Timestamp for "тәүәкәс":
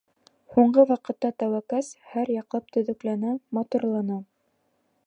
1.43-1.91